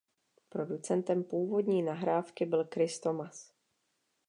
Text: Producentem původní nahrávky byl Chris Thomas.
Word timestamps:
Producentem 0.49 1.23
původní 1.23 1.81
nahrávky 1.81 2.45
byl 2.45 2.67
Chris 2.73 2.99
Thomas. 2.99 3.53